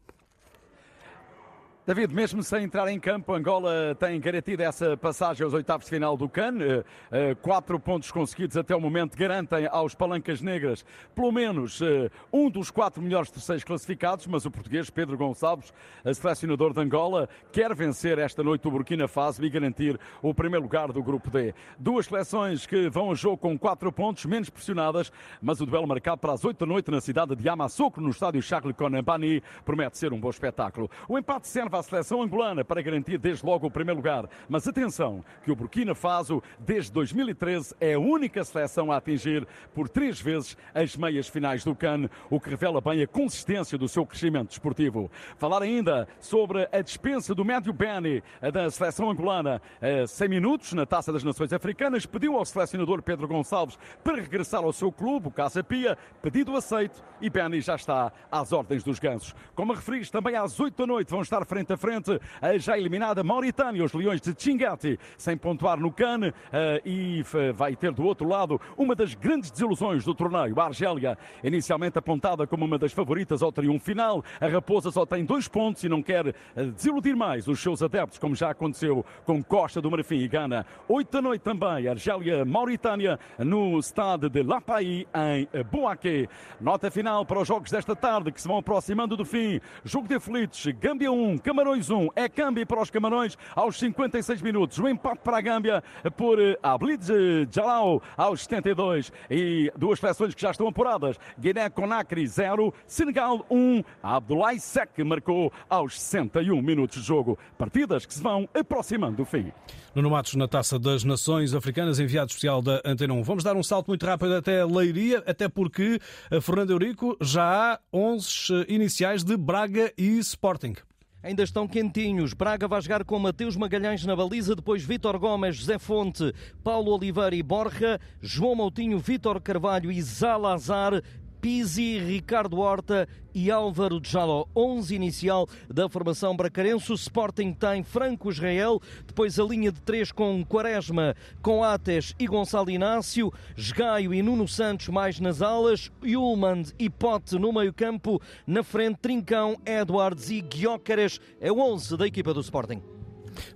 David, 1.88 2.14
mesmo 2.14 2.42
sem 2.42 2.64
entrar 2.64 2.86
em 2.88 3.00
campo, 3.00 3.32
Angola 3.32 3.96
tem 3.98 4.20
garantido 4.20 4.62
essa 4.62 4.94
passagem 4.94 5.42
aos 5.42 5.54
oitavos 5.54 5.86
de 5.86 5.90
final 5.90 6.18
do 6.18 6.28
CAN. 6.28 6.58
Eh, 6.60 6.84
eh, 7.10 7.34
quatro 7.36 7.80
pontos 7.80 8.10
conseguidos 8.10 8.58
até 8.58 8.76
o 8.76 8.80
momento 8.80 9.16
garantem 9.16 9.66
aos 9.66 9.94
Palancas 9.94 10.42
Negras 10.42 10.84
pelo 11.14 11.32
menos 11.32 11.80
eh, 11.80 12.10
um 12.30 12.50
dos 12.50 12.70
quatro 12.70 13.00
melhores 13.00 13.30
terceiros 13.30 13.64
classificados, 13.64 14.26
mas 14.26 14.44
o 14.44 14.50
português 14.50 14.90
Pedro 14.90 15.16
Gonçalves, 15.16 15.72
selecionador 16.14 16.74
de 16.74 16.80
Angola, 16.80 17.26
quer 17.50 17.74
vencer 17.74 18.18
esta 18.18 18.42
noite 18.42 18.68
o 18.68 18.70
Burkina 18.70 19.08
Faso 19.08 19.42
e 19.42 19.48
garantir 19.48 19.98
o 20.20 20.34
primeiro 20.34 20.64
lugar 20.64 20.92
do 20.92 21.02
grupo 21.02 21.30
D. 21.30 21.54
Duas 21.78 22.04
seleções 22.04 22.66
que 22.66 22.90
vão 22.90 23.12
a 23.12 23.14
jogo 23.14 23.38
com 23.38 23.58
quatro 23.58 23.90
pontos, 23.90 24.26
menos 24.26 24.50
pressionadas, 24.50 25.10
mas 25.40 25.58
o 25.58 25.64
duelo 25.64 25.88
marcado 25.88 26.18
para 26.18 26.34
as 26.34 26.44
oito 26.44 26.58
da 26.58 26.66
noite 26.66 26.90
na 26.90 27.00
cidade 27.00 27.34
de 27.34 27.48
Yamassoukro, 27.48 28.02
no 28.02 28.10
estádio 28.10 28.42
Charles 28.42 28.76
Conambani, 28.76 29.42
promete 29.64 29.96
ser 29.96 30.12
um 30.12 30.20
bom 30.20 30.28
espetáculo. 30.28 30.90
O 31.08 31.16
empate 31.18 31.48
serve 31.48 31.77
à 31.78 31.82
seleção 31.82 32.22
angolana 32.22 32.64
para 32.64 32.82
garantir 32.82 33.18
desde 33.18 33.44
logo 33.46 33.66
o 33.66 33.70
primeiro 33.70 33.98
lugar. 33.98 34.28
Mas 34.48 34.66
atenção, 34.66 35.24
que 35.44 35.50
o 35.50 35.56
Burkina 35.56 35.94
Faso, 35.94 36.42
desde 36.58 36.92
2013, 36.92 37.74
é 37.80 37.94
a 37.94 37.98
única 37.98 38.44
seleção 38.44 38.92
a 38.92 38.96
atingir 38.96 39.46
por 39.74 39.88
três 39.88 40.20
vezes 40.20 40.56
as 40.74 40.96
meias 40.96 41.28
finais 41.28 41.64
do 41.64 41.74
CAN, 41.74 42.08
o 42.28 42.40
que 42.40 42.50
revela 42.50 42.80
bem 42.80 43.02
a 43.02 43.06
consistência 43.06 43.78
do 43.78 43.88
seu 43.88 44.04
crescimento 44.04 44.48
desportivo. 44.48 45.10
Falar 45.36 45.62
ainda 45.62 46.08
sobre 46.20 46.68
a 46.72 46.80
dispensa 46.80 47.34
do 47.34 47.44
médio 47.44 47.72
Beni 47.72 48.22
da 48.52 48.70
seleção 48.70 49.10
angolana. 49.10 49.62
100 50.06 50.28
minutos 50.28 50.72
na 50.72 50.84
Taça 50.84 51.12
das 51.12 51.24
Nações 51.24 51.52
Africanas, 51.52 52.06
pediu 52.06 52.36
ao 52.36 52.44
selecionador 52.44 53.02
Pedro 53.02 53.28
Gonçalves 53.28 53.78
para 54.02 54.16
regressar 54.16 54.64
ao 54.64 54.72
seu 54.72 54.90
clube, 54.90 55.28
o 55.28 55.30
Casa 55.30 55.62
Pia, 55.62 55.96
pedido 56.20 56.56
aceito 56.56 57.02
e 57.20 57.30
Beni 57.30 57.60
já 57.60 57.76
está 57.76 58.12
às 58.30 58.52
ordens 58.52 58.82
dos 58.82 58.98
gansos. 58.98 59.34
Como 59.54 59.72
referiste, 59.72 60.12
também 60.12 60.34
às 60.34 60.58
8 60.58 60.76
da 60.76 60.86
noite 60.86 61.10
vão 61.10 61.22
estar 61.22 61.44
frente 61.44 61.67
a 61.72 61.76
frente 61.76 62.18
a 62.40 62.56
já 62.58 62.78
eliminada 62.78 63.22
Mauritânia, 63.22 63.84
os 63.84 63.92
Leões 63.92 64.20
de 64.20 64.34
Chingati, 64.36 64.98
sem 65.16 65.36
pontuar 65.36 65.78
no 65.78 65.92
CAN 65.92 66.32
eh, 66.52 66.82
e 66.84 67.22
vai 67.54 67.76
ter 67.76 67.92
do 67.92 68.04
outro 68.04 68.28
lado 68.28 68.60
uma 68.76 68.94
das 68.94 69.14
grandes 69.14 69.50
desilusões 69.50 70.04
do 70.04 70.14
torneio, 70.14 70.58
a 70.60 70.64
Argélia, 70.64 71.18
inicialmente 71.42 71.98
apontada 71.98 72.46
como 72.46 72.64
uma 72.64 72.78
das 72.78 72.92
favoritas 72.92 73.42
ao 73.42 73.52
triunfo 73.52 73.84
final. 73.84 74.24
A 74.40 74.46
Raposa 74.46 74.90
só 74.90 75.04
tem 75.06 75.24
dois 75.24 75.48
pontos 75.48 75.84
e 75.84 75.88
não 75.88 76.02
quer 76.02 76.28
eh, 76.28 76.34
desiludir 76.74 77.16
mais 77.16 77.48
os 77.48 77.60
seus 77.60 77.82
adeptos, 77.82 78.18
como 78.18 78.34
já 78.34 78.50
aconteceu 78.50 79.04
com 79.24 79.42
Costa 79.42 79.80
do 79.80 79.90
Marfim 79.90 80.18
e 80.18 80.28
Gana. 80.28 80.66
8 80.88 81.10
da 81.10 81.22
noite 81.22 81.42
também, 81.42 81.88
Argélia-Mauritânia 81.88 83.18
no 83.38 83.78
estado 83.78 84.28
de 84.28 84.42
Lapai, 84.42 85.06
em 85.14 85.48
Boaque. 85.70 86.28
Nota 86.60 86.90
final 86.90 87.24
para 87.24 87.40
os 87.40 87.48
jogos 87.48 87.70
desta 87.70 87.94
tarde 87.94 88.32
que 88.32 88.40
se 88.40 88.48
vão 88.48 88.58
aproximando 88.58 89.16
do 89.16 89.24
fim. 89.24 89.60
Jogo 89.84 90.08
de 90.08 90.14
aflitos, 90.14 90.66
Gâmbia 90.80 91.10
1, 91.10 91.38
Camarões 91.38 91.57
1, 91.66 92.08
é 92.14 92.28
câmbio 92.28 92.66
para 92.66 92.80
os 92.80 92.90
Camarões 92.90 93.36
aos 93.54 93.78
56 93.78 94.40
minutos. 94.42 94.78
O 94.78 94.88
empate 94.88 95.20
para 95.22 95.38
a 95.38 95.40
Gâmbia 95.40 95.82
por 96.16 96.40
eh, 96.40 96.56
Ablid 96.62 97.04
Jalal 97.50 98.00
aos 98.16 98.42
72 98.42 99.12
e 99.30 99.72
duas 99.76 99.98
seleções 99.98 100.34
que 100.34 100.40
já 100.40 100.50
estão 100.50 100.68
apuradas. 100.68 101.16
Guiné-Conakry 101.38 102.26
0, 102.26 102.72
Senegal 102.86 103.44
1. 103.50 103.82
Abdoulaye 104.02 104.60
Sek 104.60 105.02
marcou 105.02 105.52
aos 105.68 106.00
61 106.00 106.62
minutos 106.62 107.00
de 107.00 107.06
jogo. 107.06 107.38
Partidas 107.56 108.06
que 108.06 108.14
se 108.14 108.22
vão 108.22 108.48
aproximando 108.54 109.16
do 109.16 109.24
fim. 109.24 109.52
Nuno 109.94 110.10
Matos 110.10 110.34
na 110.36 110.46
Taça 110.46 110.78
das 110.78 111.02
Nações 111.02 111.54
Africanas, 111.54 111.98
enviado 111.98 112.28
especial 112.28 112.62
da 112.62 112.80
Antena 112.84 113.14
1. 113.14 113.22
Vamos 113.22 113.42
dar 113.42 113.56
um 113.56 113.62
salto 113.62 113.88
muito 113.88 114.06
rápido 114.06 114.34
até 114.34 114.64
Leiria, 114.64 115.22
até 115.26 115.48
porque 115.48 116.00
a 116.30 116.36
eh, 116.36 116.40
Fernando 116.40 116.70
Eurico 116.70 117.16
já 117.20 117.74
há 117.74 117.80
11 117.92 118.28
eh, 118.50 118.66
iniciais 118.68 119.24
de 119.24 119.36
Braga 119.36 119.92
e 119.96 120.18
Sporting. 120.18 120.74
Ainda 121.20 121.42
estão 121.42 121.66
quentinhos. 121.66 122.32
Braga 122.32 122.68
vai 122.68 122.80
jogar 122.80 123.04
com 123.04 123.18
Mateus 123.18 123.56
Magalhães 123.56 124.04
na 124.04 124.14
baliza, 124.14 124.54
depois 124.54 124.84
Vítor 124.84 125.18
Gomes, 125.18 125.56
José 125.56 125.76
Fonte, 125.76 126.32
Paulo 126.62 126.92
Oliveira 126.92 127.34
e 127.34 127.42
Borja, 127.42 128.00
João 128.22 128.54
Moutinho, 128.54 129.00
Vítor 129.00 129.40
Carvalho 129.40 129.90
e 129.90 130.00
Zalazar. 130.00 131.02
Pizzi, 131.48 131.98
Ricardo 131.98 132.58
Horta 132.58 133.08
e 133.34 133.50
Álvaro 133.50 133.98
Jaló. 134.04 134.44
11 134.54 134.94
inicial 134.94 135.48
da 135.66 135.88
formação 135.88 136.36
bracarense. 136.36 136.92
O 136.92 136.94
Sporting 136.94 137.54
tem 137.54 137.82
Franco 137.82 138.30
Israel, 138.30 138.78
depois 139.06 139.40
a 139.40 139.44
linha 139.44 139.72
de 139.72 139.80
três 139.80 140.12
com 140.12 140.44
Quaresma, 140.44 141.16
com 141.40 141.64
Ates 141.64 142.14
e 142.18 142.26
Gonçalo 142.26 142.68
Inácio, 142.68 143.32
Esgaio 143.56 144.12
e 144.12 144.20
Nuno 144.20 144.46
Santos 144.46 144.88
mais 144.88 145.18
nas 145.20 145.40
alas, 145.40 145.90
Ullman 146.02 146.64
e 146.78 146.90
Pote 146.90 147.38
no 147.38 147.50
meio 147.50 147.72
campo, 147.72 148.20
na 148.46 148.62
frente 148.62 148.98
Trincão, 149.00 149.56
Edwards 149.64 150.28
e 150.28 150.42
Guiócaras. 150.42 151.18
É 151.40 151.50
o 151.50 151.60
11 151.60 151.96
da 151.96 152.06
equipa 152.06 152.34
do 152.34 152.42
Sporting. 152.42 152.97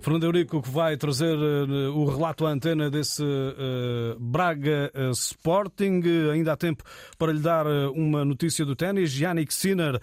Fernando 0.01 0.23
Eurico 0.23 0.61
que 0.61 0.69
vai 0.69 0.97
trazer 0.97 1.35
uh, 1.37 1.97
o 1.97 2.05
relato 2.05 2.45
à 2.45 2.49
antena 2.49 2.89
desse 2.89 3.23
uh, 3.23 4.19
Braga 4.19 4.91
uh, 4.93 5.11
Sporting. 5.11 6.01
Ainda 6.31 6.53
há 6.53 6.57
tempo 6.57 6.83
para 7.17 7.31
lhe 7.31 7.39
dar 7.39 7.65
uma 7.93 8.23
notícia 8.23 8.65
do 8.65 8.75
ténis. 8.75 9.17
Yannick 9.19 9.53
Sinner, 9.53 9.99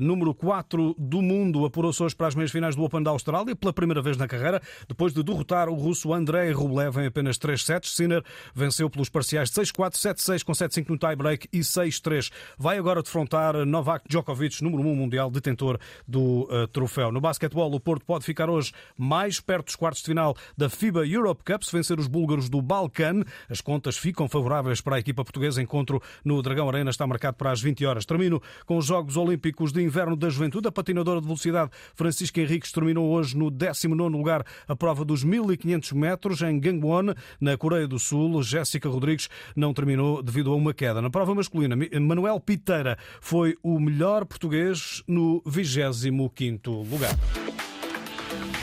número 0.00 0.34
4 0.34 0.94
do 0.98 1.22
mundo, 1.22 1.64
apurou-se 1.64 2.02
hoje 2.02 2.14
para 2.14 2.26
as 2.26 2.34
meias 2.34 2.50
finais 2.50 2.74
do 2.74 2.82
Open 2.82 3.02
da 3.02 3.10
Austrália 3.10 3.54
pela 3.54 3.72
primeira 3.72 4.02
vez 4.02 4.16
na 4.16 4.26
carreira, 4.26 4.60
depois 4.88 5.12
de 5.12 5.22
derrotar 5.22 5.68
o 5.68 5.74
russo 5.74 6.12
Andrei 6.12 6.50
Rublev 6.52 6.98
em 6.98 7.06
apenas 7.06 7.38
3 7.38 7.62
sets. 7.62 7.94
Sinner 7.94 8.22
venceu 8.54 8.90
pelos 8.90 9.08
parciais 9.08 9.50
6-4, 9.50 9.92
7-6 9.92 10.42
com 10.44 10.52
7-5 10.52 10.88
no 10.88 10.98
tie-break 10.98 11.48
e 11.52 11.60
6-3. 11.60 12.30
Vai 12.58 12.78
agora 12.78 13.02
defrontar 13.02 13.64
Novak 13.64 14.06
Djokovic, 14.08 14.62
número 14.62 14.82
1 14.82 14.94
mundial, 14.94 15.30
detentor 15.30 15.78
do 16.06 16.48
troféu. 16.72 17.12
No 17.12 17.20
basquetebol, 17.20 17.72
o 17.72 17.80
Porto 17.80 18.04
pode 18.04 18.24
ficar 18.24 18.50
hoje 18.50 18.72
mais 18.96 19.23
mais 19.24 19.40
perto 19.40 19.66
dos 19.66 19.76
quartos 19.76 20.02
de 20.02 20.08
final 20.08 20.36
da 20.54 20.68
FIBA 20.68 21.06
Europe 21.06 21.42
Cup 21.50 21.62
se 21.62 21.74
vencer 21.74 21.98
os 21.98 22.06
búlgaros 22.06 22.50
do 22.50 22.60
Balcan. 22.60 23.22
As 23.48 23.62
contas 23.62 23.96
ficam 23.96 24.28
favoráveis 24.28 24.82
para 24.82 24.96
a 24.96 24.98
equipa 24.98 25.24
portuguesa. 25.24 25.62
Encontro 25.62 26.02
no 26.22 26.42
Dragão 26.42 26.68
Arena 26.68 26.90
está 26.90 27.06
marcado 27.06 27.38
para 27.38 27.50
as 27.50 27.62
20 27.62 27.86
horas. 27.86 28.04
Termino 28.04 28.42
com 28.66 28.76
os 28.76 28.84
Jogos 28.84 29.16
Olímpicos 29.16 29.72
de 29.72 29.82
Inverno 29.82 30.14
da 30.14 30.28
Juventude. 30.28 30.68
A 30.68 30.72
patinadora 30.72 31.22
de 31.22 31.26
velocidade 31.26 31.70
Francisca 31.94 32.38
Henriques 32.38 32.70
terminou 32.70 33.10
hoje 33.10 33.34
no 33.34 33.50
19 33.50 34.14
lugar 34.14 34.44
a 34.68 34.76
prova 34.76 35.06
dos 35.06 35.24
1500 35.24 35.92
metros 35.92 36.42
em 36.42 36.60
Gangwon, 36.60 37.14
na 37.40 37.56
Coreia 37.56 37.88
do 37.88 37.98
Sul. 37.98 38.42
Jéssica 38.42 38.90
Rodrigues 38.90 39.30
não 39.56 39.72
terminou 39.72 40.22
devido 40.22 40.52
a 40.52 40.54
uma 40.54 40.74
queda. 40.74 41.00
Na 41.00 41.08
prova 41.08 41.34
masculina, 41.34 41.74
Manuel 41.98 42.38
Piteira 42.40 42.98
foi 43.22 43.56
o 43.62 43.80
melhor 43.80 44.26
português 44.26 45.02
no 45.08 45.40
25º 45.46 46.86
lugar. 46.90 47.63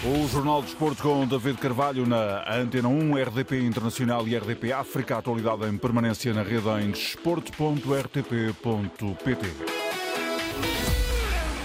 O 0.03 0.27
Jornal 0.27 0.63
de 0.63 0.69
Esportes 0.69 0.99
com 0.99 1.27
David 1.27 1.59
Carvalho 1.59 2.07
na 2.07 2.43
Antena 2.51 2.87
1, 2.87 3.21
RDP 3.21 3.63
Internacional 3.63 4.27
e 4.27 4.35
RDP 4.35 4.73
África. 4.73 5.15
Atualidade 5.15 5.67
em 5.67 5.77
permanência 5.77 6.33
na 6.33 6.41
rede 6.41 6.67
em 6.83 6.89
desporto.rtp.pt. 6.89 9.80